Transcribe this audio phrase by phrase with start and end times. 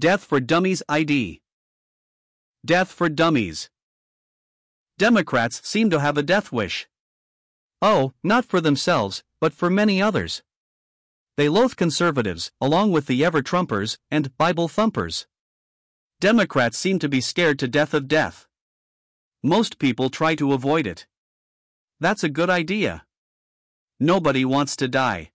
[0.00, 1.42] Death for Dummies ID.
[2.64, 3.68] Death for Dummies.
[4.96, 6.88] Democrats seem to have a death wish.
[7.82, 10.42] Oh, not for themselves, but for many others.
[11.36, 15.26] They loathe conservatives, along with the ever Trumpers and Bible thumpers.
[16.20, 18.46] Democrats seem to be scared to death of death.
[19.42, 21.06] Most people try to avoid it.
[21.98, 23.06] That's a good idea.
[23.98, 25.30] Nobody wants to die.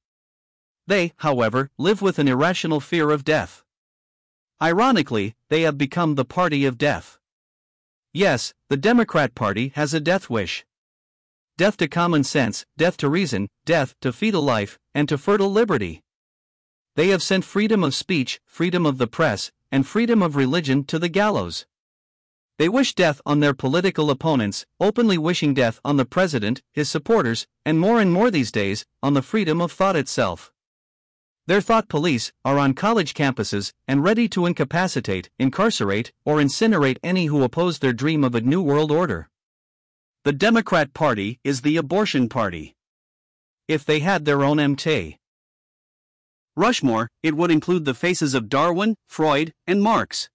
[0.86, 3.64] They, however, live with an irrational fear of death.
[4.62, 7.18] Ironically, they have become the party of death.
[8.14, 10.66] Yes, the Democrat Party has a death wish.
[11.58, 16.04] Death to common sense, death to reason, death to fetal life, and to fertile liberty.
[16.96, 21.00] They have sent freedom of speech, freedom of the press, and freedom of religion to
[21.00, 21.66] the gallows.
[22.58, 27.48] They wish death on their political opponents, openly wishing death on the president, his supporters,
[27.66, 30.54] and more and more these days, on the freedom of thought itself.
[31.48, 37.26] Their thought police are on college campuses and ready to incapacitate, incarcerate, or incinerate any
[37.26, 39.30] who oppose their dream of a new world order.
[40.24, 42.76] The Democrat Party is the abortion party.
[43.68, 45.18] If they had their own MT.
[46.56, 50.30] Rushmore, it would include the faces of Darwin, Freud, and Marx.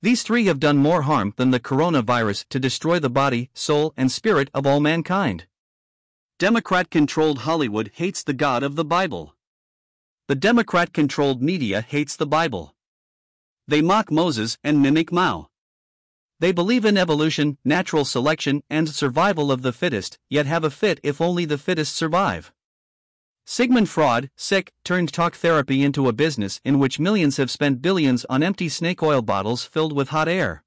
[0.00, 4.10] These three have done more harm than the coronavirus to destroy the body, soul, and
[4.10, 5.46] spirit of all mankind.
[6.38, 9.34] Democrat controlled Hollywood hates the God of the Bible.
[10.28, 12.74] The Democrat controlled media hates the Bible.
[13.68, 15.48] They mock Moses and mimic Mao.
[16.38, 21.00] They believe in evolution, natural selection, and survival of the fittest, yet have a fit
[21.02, 22.52] if only the fittest survive.
[23.48, 28.26] Sigmund Freud, sick, turned talk therapy into a business in which millions have spent billions
[28.28, 30.64] on empty snake oil bottles filled with hot air.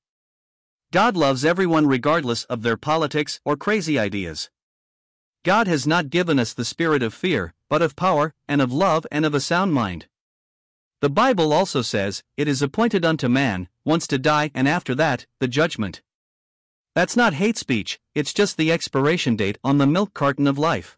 [0.93, 4.49] God loves everyone regardless of their politics or crazy ideas.
[5.43, 9.05] God has not given us the spirit of fear, but of power, and of love,
[9.11, 10.07] and of a sound mind.
[11.01, 15.25] The Bible also says, It is appointed unto man, once to die, and after that,
[15.39, 16.01] the judgment.
[16.95, 20.97] That's not hate speech, it's just the expiration date on the milk carton of life.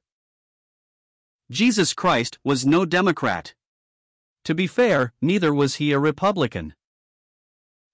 [1.52, 3.56] Jesus Christ was no Democrat.
[4.46, 6.76] To be fair, neither was he a Republican.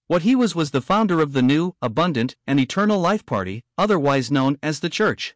[0.06, 4.30] What he was was the founder of the new, abundant, and eternal life party, otherwise
[4.30, 5.36] known as the Church.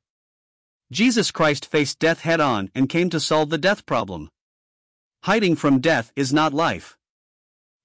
[0.91, 4.29] Jesus Christ faced death head on and came to solve the death problem.
[5.23, 6.99] Hiding from death is not life.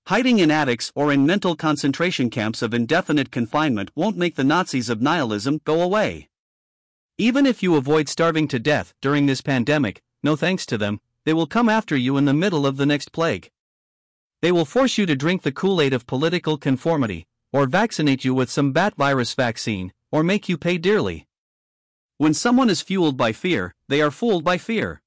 [0.08, 4.90] Hiding in attics or in mental concentration camps of indefinite confinement won't make the Nazis
[4.90, 6.28] of nihilism go away.
[7.16, 11.32] Even if you avoid starving to death during this pandemic, no thanks to them, they
[11.32, 13.48] will come after you in the middle of the next plague.
[14.42, 18.34] They will force you to drink the Kool Aid of political conformity, or vaccinate you
[18.34, 21.28] with some bat virus vaccine, or make you pay dearly.
[22.18, 25.00] When someone is fueled by fear, they are fooled by fear.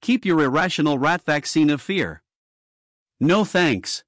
[0.00, 2.22] Keep your irrational rat vaccine of fear.
[3.20, 4.02] No thanks.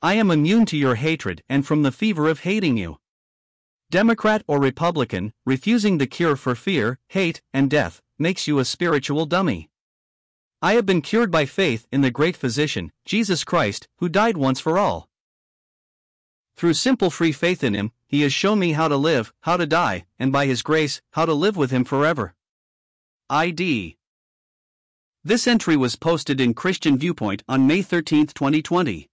[0.00, 2.98] I am immune to your hatred and from the fever of hating you.
[3.90, 9.26] Democrat or Republican, refusing the cure for fear, hate, and death makes you a spiritual
[9.26, 9.70] dummy.
[10.62, 14.60] I have been cured by faith in the great physician, Jesus Christ, who died once
[14.60, 15.08] for all.
[16.56, 19.66] Through simple free faith in Him, He has shown me how to live, how to
[19.66, 22.34] die, and by His grace, how to live with Him forever.
[23.28, 23.96] ID.
[25.22, 29.08] This entry was posted in Christian Viewpoint on May 13, 2020.